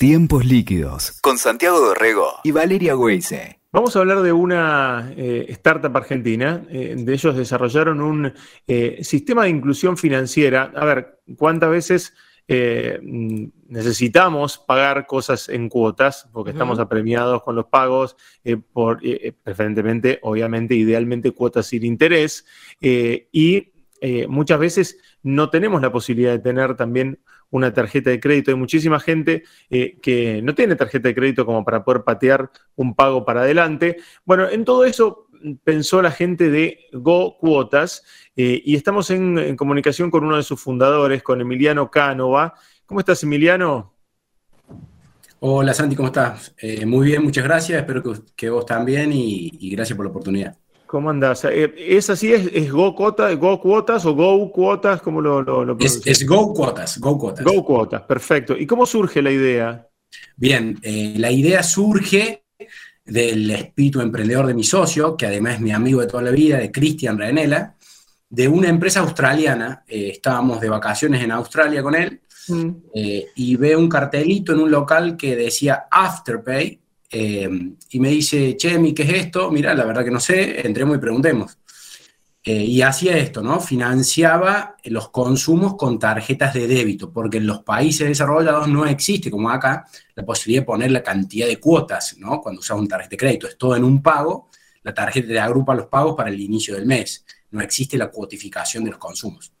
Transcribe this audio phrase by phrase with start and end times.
[0.00, 3.60] Tiempos líquidos con Santiago Dorrego y Valeria Weise.
[3.70, 6.64] Vamos a hablar de una eh, startup argentina.
[6.70, 8.32] Eh, de ellos desarrollaron un
[8.66, 10.72] eh, sistema de inclusión financiera.
[10.74, 12.14] A ver, ¿cuántas veces
[13.68, 16.30] necesitamos pagar cosas en cuotas?
[16.32, 18.16] Porque estamos apremiados con los pagos,
[18.72, 19.00] por,
[19.44, 22.46] preferentemente, obviamente, idealmente cuotas sin interés.
[22.80, 23.69] y
[24.28, 27.18] muchas veces no tenemos la posibilidad de tener también
[27.50, 28.50] una tarjeta de crédito.
[28.50, 32.94] Hay muchísima gente eh, que no tiene tarjeta de crédito como para poder patear un
[32.94, 33.96] pago para adelante.
[34.24, 35.26] Bueno, en todo eso
[35.64, 38.04] pensó la gente de Go Cuotas
[38.36, 42.54] eh, y estamos en, comunicación con uno de sus fundadores, con Emiliano Cánova.
[42.86, 43.94] ¿Cómo estás, Emiliano?
[45.40, 46.54] Hola, Santi, ¿cómo estás?
[46.58, 47.80] Eh, muy bien, muchas gracias.
[47.80, 48.02] Espero
[48.36, 50.56] que, vos también y gracias por la oportunidad.
[50.90, 51.44] ¿Cómo andás?
[51.44, 52.32] Eh, ¿Es así?
[52.32, 55.00] ¿Es, Go, Cuotas, Go Cuotas o Go Cuotas?
[55.00, 57.44] ¿Cómo lo, lo, es, Go Cuotas, Go Cuotas.
[57.44, 58.58] Go Cuotas, perfecto.
[58.58, 59.86] ¿Y cómo surge la idea?
[60.34, 62.42] Bien, eh, la idea surge
[63.04, 66.58] del espíritu emprendedor de mi socio, que además es mi amigo de toda la vida,
[66.58, 67.76] de Cristian Renela,
[68.28, 69.84] de una empresa australiana.
[69.86, 72.70] Eh, estábamos de vacaciones en Australia con él mm.
[73.36, 78.94] y ve un cartelito en un local que decía Afterpay, Em, y me dice, Chemi,
[78.94, 79.50] ¿qué es esto?
[79.50, 81.58] Mira, la verdad que no sé, entremos y preguntemos.
[82.42, 83.60] Eh, y hacía esto, ¿no?
[83.60, 89.50] Financiaba los consumos con tarjetas de débito, porque en los países desarrollados no existe, como
[89.50, 92.40] acá, la posibilidad de poner la cantidad de cuotas, ¿no?
[92.40, 94.48] Cuando usas un tarjeta de crédito, es todo en un pago,
[94.82, 97.26] la tarjeta te agrupa los pagos para el inicio del mes.
[97.50, 99.52] No existe la cuotificación de los consumos.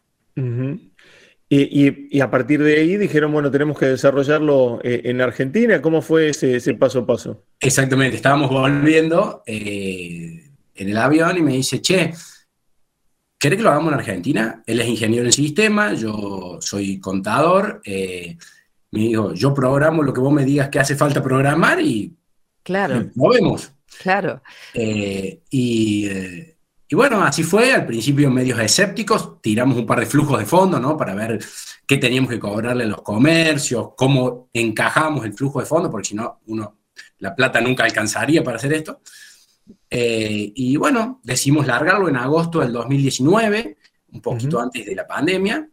[1.52, 5.82] Y, a partir de ahí dijeron, bueno, tenemos que desarrollarlo eh, en Argentina.
[5.82, 7.42] ¿Cómo fue ese, paso a paso?
[7.58, 12.14] Exactamente, estábamos volviendo eh, en el avión y me dice, che,
[13.36, 14.62] ¿querés que lo hagamos en Argentina?
[14.64, 17.82] Él es ingeniero en sistema, yo soy contador.
[17.84, 18.38] Eh,
[18.92, 22.16] me dijo, yo programo lo que vos me digas que hace falta programar y
[22.62, 23.10] claro.
[23.16, 23.72] movemos.
[24.00, 24.40] Claro.
[24.72, 26.08] y
[26.92, 30.80] y bueno, así fue, al principio medios escépticos, tiramos un par de flujos de fondo,
[30.80, 30.96] ¿no?
[30.96, 31.38] Para ver
[31.86, 36.14] qué teníamos que cobrarle a los comercios, cómo encajamos el flujo de fondo, porque si
[36.16, 36.78] no, uno,
[37.18, 39.02] la plata nunca alcanzaría para hacer esto.
[39.88, 43.76] Eh, y bueno, decidimos largarlo en agosto del 2019,
[44.08, 45.68] un poquito antes de la pandemia,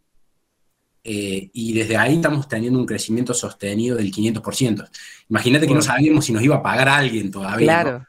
[1.09, 4.89] eh, y desde ahí estamos teniendo un crecimiento sostenido del 500%.
[5.29, 7.65] Imagínate que no sabíamos si nos iba a pagar alguien todavía.
[7.65, 8.05] Claro.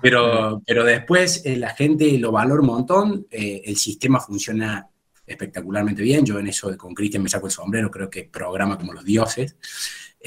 [0.00, 4.86] Pero, pero después eh, la gente lo valora un montón, eh, el sistema funciona
[5.26, 6.24] espectacularmente bien.
[6.24, 9.56] Yo en eso con Cristian me saco el sombrero, creo que programa como los dioses.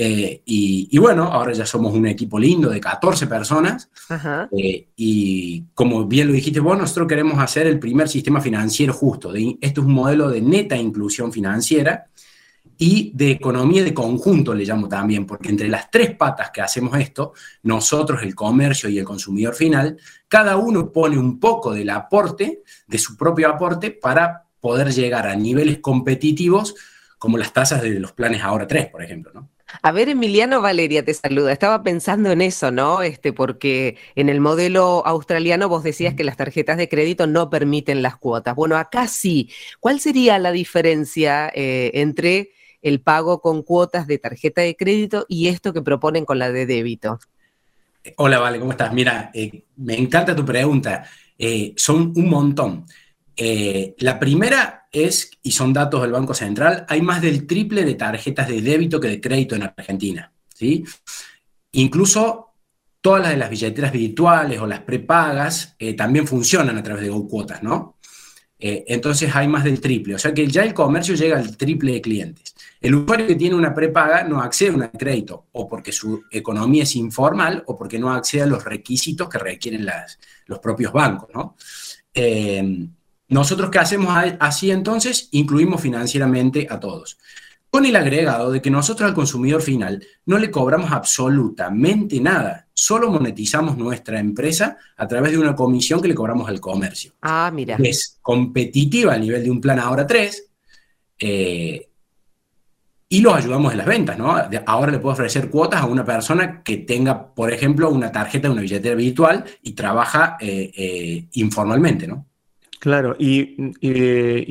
[0.01, 3.89] Y, bueno, ahora ya somos un equipo lindo de 14 personas.
[4.95, 9.33] y como bien lo dijiste vos, nosotros queremos hacer el primer sistema financiero justo.
[9.35, 12.05] esto es un modelo de neta inclusión financiera
[12.81, 16.97] y de economía de conjunto le llamo también, porque entre las tres patas que hacemos
[16.97, 17.33] esto,
[17.63, 19.97] nosotros, el comercio y el consumidor final,
[20.29, 25.35] cada uno pone un poco del aporte, de su propio aporte, para poder llegar a
[25.35, 26.73] niveles competitivos
[27.17, 29.49] como las tasas de los planes ahora tres, por ejemplo, ¿no?
[29.81, 31.51] A ver, Emiliano Valeria te saluda.
[31.51, 33.01] Estaba pensando en eso, ¿no?
[33.01, 38.01] Este, porque en el modelo australiano vos decías que las tarjetas de crédito no permiten
[38.01, 38.55] las cuotas.
[38.55, 39.49] Bueno, acá sí.
[39.79, 45.47] ¿Cuál sería la diferencia eh, entre el pago con cuotas de tarjeta de crédito y
[45.47, 47.19] esto que proponen con la de débito.
[48.15, 48.93] Hola, Vale, ¿cómo estás?
[48.93, 51.05] Mira, eh, me encanta tu pregunta.
[51.37, 52.85] Eh, son un montón.
[53.41, 57.95] Eh, la primera es, y son datos del Banco Central, hay más del triple de
[57.95, 60.29] tarjetas de débito que de crédito en Argentina.
[60.53, 60.83] ¿sí?
[61.71, 62.47] Incluso
[62.99, 67.63] todas las de las billeteras virtuales o las prepagas también funcionan a través de GoCuotas,
[67.63, 67.95] ¿no?
[68.61, 70.15] entonces hay más del triple.
[70.15, 72.53] O sea que ya el comercio llega al triple de clientes.
[72.81, 76.83] El usuario que tiene una prepaga no accede a un crédito, o porque su economía
[76.83, 79.87] es informal, o porque no accede a los requisitos que requieren
[80.47, 81.29] los propios bancos.
[81.33, 81.55] ¿no?
[82.13, 82.89] Eh,
[83.29, 85.29] nosotros, ¿qué hacemos así entonces?
[85.31, 87.17] Incluimos financieramente a todos.
[87.69, 93.11] Con el agregado de que nosotros al consumidor final no le cobramos absolutamente nada, solo
[93.11, 97.13] monetizamos nuestra empresa a través de una comisión que le cobramos al comercio.
[97.21, 97.77] Ah, mira.
[97.83, 100.49] Es competitiva a nivel de un plan ahora 3,
[101.19, 101.89] eh,
[103.11, 104.35] y los ayudamos en las ventas, ¿no?
[104.67, 108.53] Ahora le puedo ofrecer cuotas a una persona que tenga, por ejemplo, una tarjeta de
[108.53, 112.28] una billetera virtual y trabaja eh, eh, informalmente, ¿no?
[112.79, 113.55] Claro, y,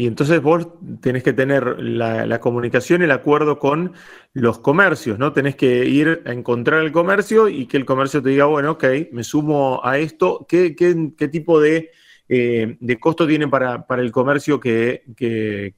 [0.07, 0.69] entonces vos
[1.01, 3.95] tenés que tener la, comunicación, el acuerdo con
[4.35, 5.33] los comercios, ¿no?
[5.33, 8.85] Tenés que ir a encontrar el comercio y que el comercio te diga, bueno, ok,
[9.13, 10.45] me sumo a esto.
[10.47, 11.91] ¿Qué, qué tipo de
[12.31, 15.03] eh, de costo tiene para, el comercio que,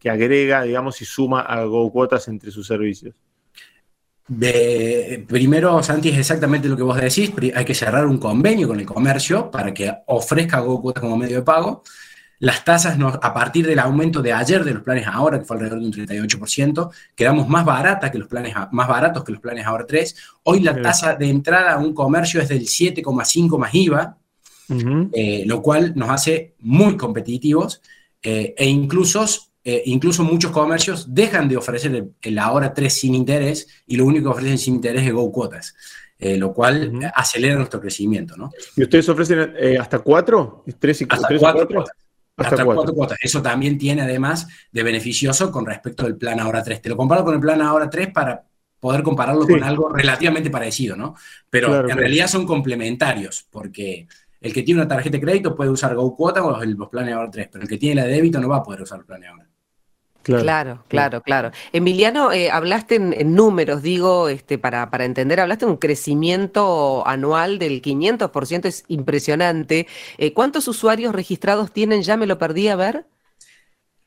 [0.04, 3.14] agrega, digamos, y suma a GoCuotas entre sus servicios?
[5.26, 7.32] primero, Santi, es exactamente lo que vos decís.
[7.54, 11.42] Hay que cerrar un convenio con el comercio para que ofrezca GoCuotas como medio de
[11.42, 11.82] pago.
[12.40, 15.80] Las tasas, a partir del aumento de ayer de los planes ahora, que fue alrededor
[15.80, 19.84] de un 38%, quedamos más, barata que los planes, más baratos que los planes ahora
[19.86, 20.16] 3.
[20.44, 24.16] Hoy la tasa de entrada a un comercio es del 7,5 más IVA,
[25.12, 27.82] eh, lo cual nos hace muy competitivos
[28.22, 29.26] eh, e incluso,
[29.62, 34.30] eh, incluso muchos comercios dejan de ofrecer el, ahora 3 sin interés y lo único
[34.30, 35.74] que ofrecen sin interés es Go Cuotas.
[36.20, 38.34] lo cual acelera nuestro crecimiento.
[38.34, 38.50] ¿no?
[38.76, 40.64] ¿Y ustedes ofrecen hasta 4?
[40.80, 41.84] ¿3 y hasta 4?
[42.44, 42.94] Hasta, cuatro.
[42.94, 43.18] cuotas.
[43.20, 46.82] Eso también tiene además de beneficioso con respecto del plan ahora 3.
[46.82, 48.44] Te lo comparo con el plan ahora 3 para
[48.78, 51.14] poder compararlo con algo relativamente parecido, ¿no?
[51.50, 54.08] Pero en realidad son complementarios, porque
[54.40, 57.30] el que tiene una tarjeta de crédito puede usar Go Cuota o los, planes ahora
[57.30, 59.22] 3, pero el que tiene la de débito no va a poder usar el plan
[59.24, 59.49] ahora.
[60.22, 61.50] Claro, claro, claro.
[61.72, 67.58] Emiliano, eh, hablaste en, números, digo, este, para, para entender, hablaste de un crecimiento anual
[67.58, 69.86] del 500%, es impresionante.
[70.18, 72.02] Eh, ¿Cuántos usuarios registrados tienen?
[72.02, 73.06] Ya me lo perdí a ver.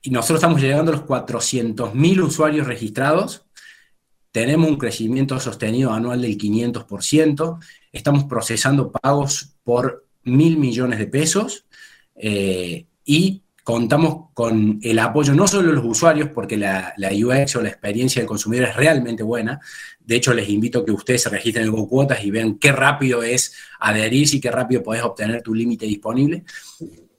[0.01, 3.45] Y nosotros estamos llegando a los 400.000 usuarios registrados.
[4.31, 7.59] Tenemos un crecimiento sostenido anual del 500%.
[7.91, 11.65] Estamos procesando pagos por mil millones de pesos.
[12.15, 17.61] Eh, y contamos con el apoyo no solo de los usuarios, porque la, UX o
[17.61, 19.59] la experiencia del consumidor es realmente buena.
[19.99, 23.23] De hecho, les invito a que ustedes se registren en GoCuotas y vean qué rápido
[23.23, 26.43] es adherirse y qué rápido podés obtener tu límite disponible.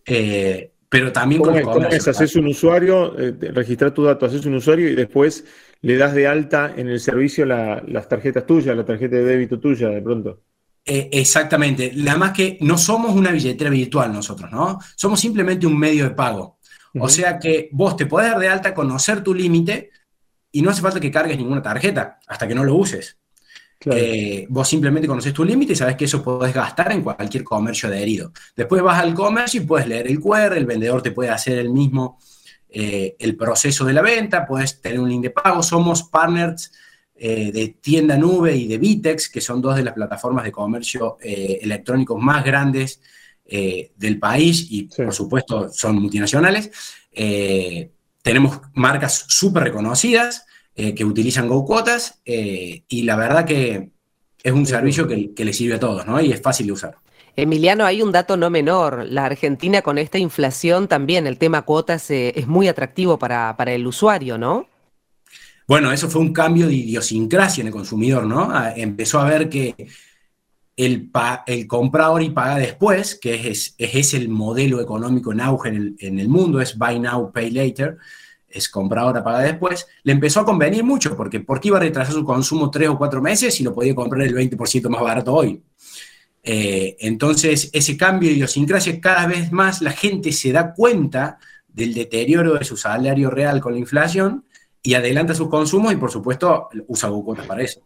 [0.05, 2.13] Eh, pero también con el comercio.
[2.13, 5.45] Haces un usuario, eh, registrar tu dato, haces un usuario y después
[5.81, 9.89] le das de alta en el servicio las tarjetas tuyas, la tarjeta de débito tuya
[9.89, 10.43] de pronto.
[10.85, 11.93] Eh, exactamente.
[12.17, 14.79] Más que no somos una billetera virtual nosotros, ¿no?
[14.95, 16.59] Somos simplemente un medio de pago.
[17.01, 19.91] O sea que vos te podés dar de alta, conocer tu límite
[20.53, 23.19] y no hace falta que cargues ninguna tarjeta hasta que no lo uses.
[23.87, 27.89] Eh, vos simplemente conoces tu límite y sabes que eso podés gastar en cualquier comercio
[27.89, 28.33] adherido.
[28.55, 31.71] Después vas al comercio y puedes leer el QR, el vendedor te puede hacer el
[31.71, 32.19] mismo,
[32.69, 35.63] eh, el proceso de la venta, puedes tener un link de pago.
[35.63, 36.71] Somos partners
[37.17, 41.17] eh, de Tienda Nube y de Vitex, que son dos de las plataformas de comercio
[41.23, 43.01] eh, electrónicos más grandes
[43.47, 46.73] eh, del país y por supuesto son multinacionales.
[48.21, 50.45] tenemos marcas súper reconocidas
[50.75, 53.91] que utilizan GoCuotas y la verdad que
[54.43, 56.21] es un servicio que, le sirve a todos ¿no?
[56.21, 56.97] y es fácil de usar.
[57.37, 59.07] Emiliano, hay un dato no menor.
[59.09, 63.87] La Argentina con esta inflación también, el tema cuotas es muy atractivo para, para el
[63.87, 64.67] usuario, ¿no?
[65.67, 68.51] Bueno, eso fue un cambio de idiosincrasia en el consumidor, ¿no?
[68.51, 69.75] Ah, empezó a ver que
[70.77, 71.11] el,
[71.47, 76.29] el compra ahora y paga después, que es, el modelo económico en auge en el,
[76.29, 77.97] mundo, es buy now, pay later,
[78.47, 81.81] es compra ahora, paga después, le empezó a convenir mucho, porque ¿por qué iba a
[81.81, 85.33] retrasar su consumo tres o cuatro meses si lo podía comprar el 20% más barato
[85.33, 85.63] hoy?
[86.43, 91.39] Eh, entonces, ese cambio de idiosincrasia, cada vez más la gente se da cuenta
[91.69, 94.45] del deterioro de su salario real con la inflación
[94.85, 97.81] y adelanta sus consumos y por supuesto usa GoCuotas para eso.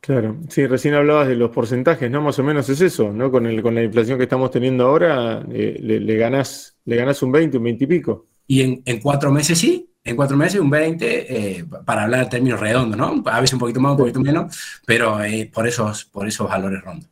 [0.00, 2.20] Claro, sí, recién hablabas de los porcentajes, ¿no?
[2.20, 3.30] Más o menos es eso, ¿no?
[3.30, 7.32] Con, el, con la inflación que estamos teniendo ahora, eh, le, le, ganás, le un
[7.32, 8.26] 20, un 20 y pico.
[8.46, 12.60] Y en, cuatro meses sí, en cuatro meses un 20, eh, para hablar en términos
[12.60, 13.22] redondos, ¿no?
[13.26, 14.56] A veces un poquito más, un poquito menos,
[14.86, 17.10] pero eh, por, esos, por esos valores rondos.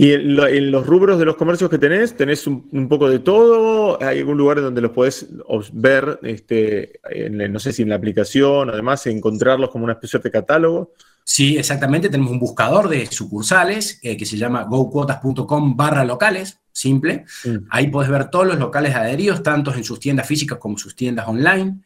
[0.00, 4.02] Y en, los rubros de los comercios que tenés, tenés un, poco de todo.
[4.02, 5.26] ¿Hay algún lugar donde los podés
[5.74, 10.94] ver, este, no sé si en la aplicación, además encontrarlos como una especie de catálogo?
[11.22, 12.08] Sí, exactamente.
[12.08, 17.26] Tenemos un buscador de sucursales eh, que se llama gocuotas.com barra locales, simple.
[17.44, 17.66] Mm.
[17.68, 21.28] Ahí podés ver todos los locales adheridos, tanto en sus tiendas físicas como sus tiendas
[21.28, 21.82] online.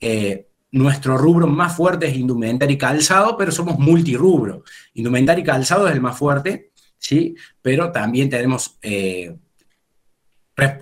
[0.00, 4.64] Eh, nuestro rubro más fuerte es indumentaria y calzado, pero somos multirubro.
[4.94, 6.67] Indumentaria y calzado es el más fuerte
[6.98, 7.34] ¿sí?
[7.62, 9.36] Pero también tenemos eh,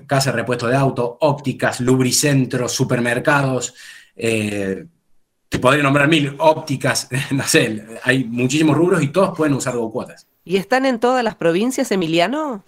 [0.07, 3.75] casa de repuesto de auto, ópticas, lubricentros, supermercados,
[4.15, 4.87] eh,
[5.49, 10.27] te podría nombrar mil, ópticas, no sé, hay muchísimos rubros y todos pueden usar GoCuotas.
[10.45, 12.65] ¿Y están en todas las provincias, Emiliano?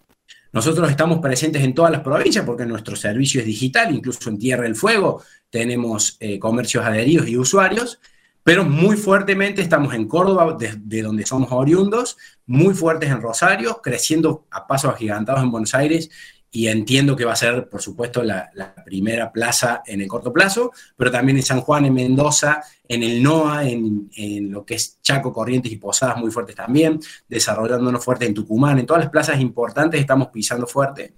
[0.52, 4.64] Nosotros estamos presentes en todas las provincias porque nuestro servicio es digital, incluso en Tierra
[4.64, 8.00] del Fuego tenemos eh, comercios adheridos y usuarios,
[8.48, 14.46] pero muy fuertemente estamos en Córdoba, de, donde somos oriundos, muy fuertes en Rosario, creciendo
[14.50, 16.08] a pasos agigantados en Buenos Aires
[16.50, 18.50] y entiendo que va a ser, por supuesto, la,
[18.86, 23.22] primera plaza en el corto plazo, pero también en San Juan, en Mendoza, en el
[23.22, 28.32] NOA, en, lo que es Chaco, Corrientes y Posadas muy fuertes también, desarrollándonos fuerte en
[28.32, 31.12] Tucumán, en todas las plazas importantes estamos pisando fuerte.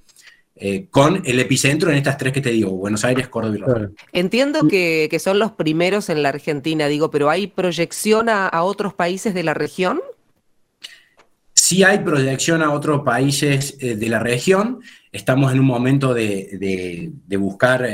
[0.61, 3.91] Eh, con el epicentro en estas tres que te digo, Buenos Aires, Córdoba y Rosario.
[4.13, 9.35] Entiendo que, son los primeros en la Argentina, digo, pero ¿hay proyección a, otros países
[9.35, 10.01] de la región?
[11.55, 14.81] Sí hay proyección a otros países eh, de la región.
[15.11, 17.87] Estamos en un momento de, buscar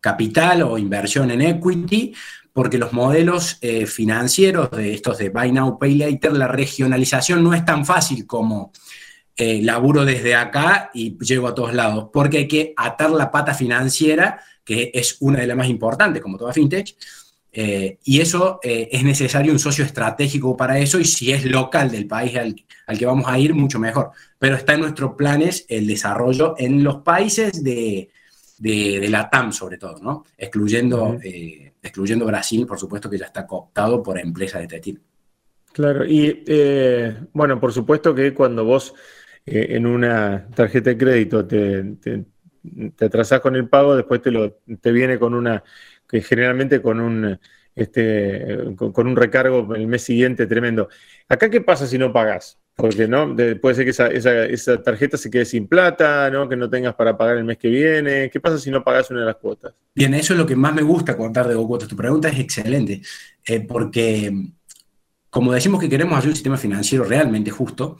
[0.00, 2.14] capital o inversión en equity,
[2.58, 7.54] porque los modelos eh, financieros de estos de Buy Now, Pay Later, la regionalización no
[7.54, 8.72] es tan fácil como
[9.38, 13.54] eh, laburo desde acá y llego a todos lados, porque hay que atar la pata
[13.54, 16.94] financiera, que es una de las más importantes, como toda fintech,
[17.50, 22.06] eh, y eso es necesario un socio estratégico para eso, y si es local del
[22.06, 22.54] país al,
[22.86, 24.10] al, que vamos a ir, mucho mejor.
[24.38, 28.10] Pero está en nuestros planes el desarrollo en los países de,
[28.58, 30.24] de, la TAM sobre todo, ¿no?
[30.36, 35.02] Excluyendo, eh, excluyendo Brasil, por supuesto que ya está cooptado por empresas de este tipo.
[35.72, 38.94] Claro, y eh, bueno, por supuesto que cuando vos
[39.50, 42.24] eh, en una tarjeta de crédito te, te,
[43.04, 45.62] atrasás con el pago, después te, lo, te viene con una,
[46.08, 47.38] que generalmente con un,
[47.74, 50.88] este, con, un recargo el mes siguiente tremendo.
[51.28, 52.58] ¿Acá qué pasa si no pagas?
[52.74, 56.48] Porque no, puede ser que esa, tarjeta se quede sin plata, ¿no?
[56.48, 58.30] que no tengas para pagar el mes que viene.
[58.30, 59.74] ¿Qué pasa si no pagas una de las cuotas?
[59.94, 61.88] Bien, eso es lo que más me gusta contar de cuotas.
[61.88, 63.02] Tu pregunta es excelente,
[63.46, 64.32] eh, porque
[65.30, 67.98] como decimos que queremos hacer un sistema financiero realmente justo,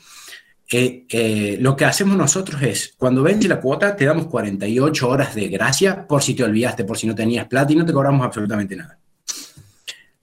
[0.70, 5.34] eh, eh, lo que hacemos nosotros es, cuando vence la cuota, te damos 48 horas
[5.34, 8.24] de gracia por si te olvidaste, por si no tenías plata y no te cobramos
[8.24, 8.98] absolutamente nada.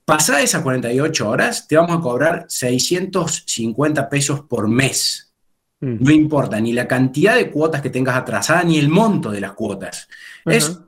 [0.06, 5.34] Pasada esas 48 horas, te vamos a cobrar 650 pesos por mes.
[5.80, 5.96] Mm.
[6.00, 9.54] No importa ni la cantidad de cuotas que tengas atrasada ni el monto de las
[9.54, 10.08] cuotas.
[10.46, 10.80] Es,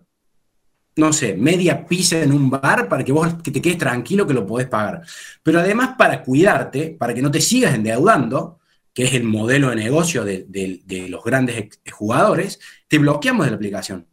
[0.97, 4.35] no sé, media pizza en un bar para que vos que te quedes tranquilo que
[4.35, 5.01] lo podés pagar.
[5.41, 8.59] Pero además para cuidarte, para que no te sigas endeudando,
[8.97, 14.07] que es el modelo de negocio de, los grandes jugadores, te bloqueamos de la aplicación.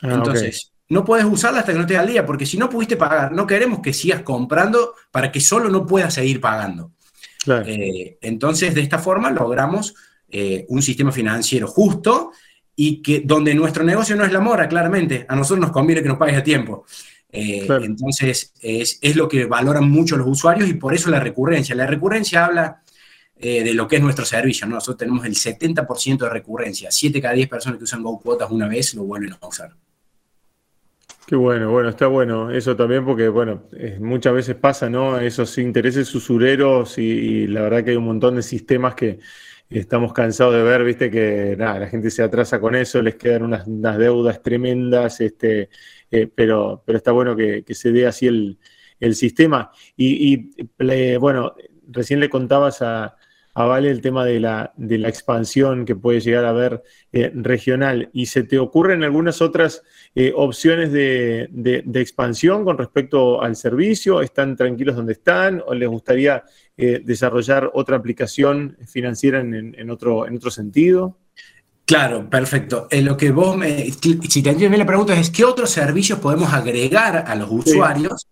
[0.00, 2.96] Ah, Entonces, no puedes usarla hasta que no estés al día, porque si no pudiste
[2.96, 6.92] pagar, no queremos que sigas comprando para que solo no puedas seguir pagando.
[7.66, 9.94] Eh, entonces, de esta forma logramos
[10.30, 12.30] eh, un sistema financiero justo
[12.74, 15.26] y que donde nuestro negocio no es la mora, claramente.
[15.28, 16.86] A nosotros nos conviene que nos pagues a tiempo.
[17.30, 21.74] Eh, entonces, es, es, lo que valoran mucho los usuarios y por eso la recurrencia.
[21.74, 22.80] La recurrencia habla
[23.38, 24.66] de lo que es nuestro servicio.
[24.66, 26.90] Nosotros tenemos el 70% de recurrencia.
[26.90, 29.74] 7 cada 10 personas que usan Go Cuotas una vez lo vuelven a usar.
[31.26, 33.64] Qué bueno, bueno, está bueno eso también porque, bueno,
[33.98, 35.18] muchas veces pasa, ¿no?
[35.18, 39.18] Esos intereses usureros y, la verdad que hay un montón de sistemas que
[39.68, 43.42] estamos cansados de ver, viste, que nada, la gente se atrasa con eso, les quedan
[43.42, 43.66] unas,
[43.98, 45.68] deudas tremendas, este,
[46.12, 49.72] eh, pero, pero está bueno que, se dé así el, sistema.
[49.96, 50.52] Y,
[51.18, 51.56] bueno,
[51.88, 53.16] recién le contabas a,
[53.56, 57.32] a Vale el tema de la, de la expansión que puede llegar a haber eh,
[57.34, 58.10] regional.
[58.12, 59.82] ¿Y se te ocurren algunas otras
[60.14, 61.48] eh, opciones de,
[61.94, 64.20] expansión con respecto al servicio?
[64.20, 65.62] ¿Están tranquilos donde están?
[65.66, 66.44] ¿O les gustaría
[66.76, 71.16] eh, desarrollar otra aplicación financiera en, otro, en otro sentido?
[71.86, 72.88] Claro, perfecto.
[72.90, 73.90] lo que vos me.
[73.90, 78.28] Si te entiendes la pregunta es: ¿qué otros servicios podemos agregar a los usuarios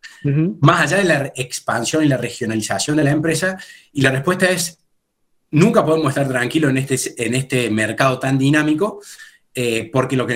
[0.60, 3.56] más allá de la expansión y la regionalización de la empresa?
[3.92, 4.83] Y la respuesta es:
[5.54, 9.00] nunca podemos estar tranquilos en este, en este mercado tan dinámico.
[9.56, 10.34] Eh, porque lo que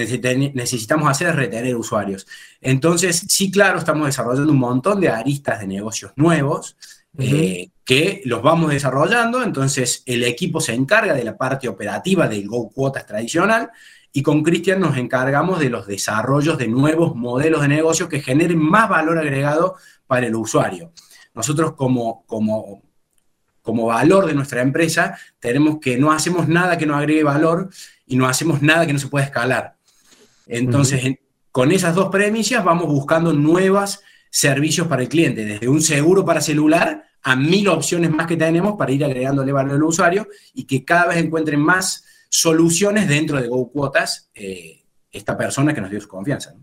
[0.54, 2.24] necesitamos hacer es retener usuarios.
[2.60, 6.76] Entonces, sí, claro, estamos desarrollando un montón de aristas de negocios nuevos
[7.18, 9.42] eh, que los vamos desarrollando.
[9.42, 13.70] Entonces, el equipo se encarga de la parte operativa del Go Quotas tradicional
[14.12, 18.58] y con Cristian nos encargamos de los desarrollos de nuevos modelos de negocio que generen
[18.58, 19.74] más valor agregado
[20.06, 20.92] para el usuario.
[21.34, 22.87] Nosotros como, como
[23.68, 27.68] como valor de nuestra empresa, tenemos que no hacemos nada que no agregue valor
[28.06, 29.76] y no hacemos nada que no se pueda escalar.
[30.46, 31.18] Entonces,
[31.52, 36.40] con esas dos premisas vamos buscando nuevos servicios para el cliente, desde un seguro para
[36.40, 40.82] celular a mil opciones más que tenemos para ir agregándole valor al usuario y que
[40.82, 44.80] cada vez encuentren más soluciones dentro de GoQuotas eh,
[45.12, 46.54] esta persona que nos dio su confianza.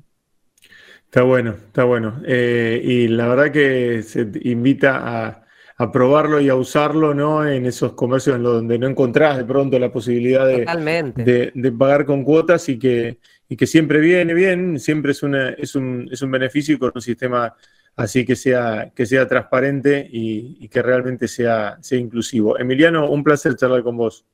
[1.04, 2.20] Está bueno, está bueno.
[2.26, 5.45] Eh, y la verdad que se invita a,
[5.78, 7.46] a probarlo y a usarlo, ¿no?
[7.46, 12.24] En esos comercios en donde no encontrás de pronto la posibilidad de, de, pagar con
[12.24, 16.32] cuotas y que, y que siempre viene bien, siempre es, una, es, un, es un
[16.32, 17.54] beneficio y con un sistema
[17.98, 22.58] así que sea, que sea transparente y, que realmente sea, sea inclusivo.
[22.58, 24.26] Emiliano, un placer charlar con vos.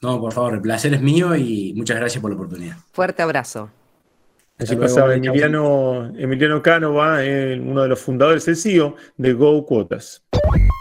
[0.00, 2.76] No, por favor, el placer es mío y muchas gracias por la oportunidad.
[2.92, 3.70] Fuerte abrazo.
[4.58, 10.22] Así pasaba Emiliano, Emiliano Cano, uno de los fundadores, el CEO de Go Cuotas.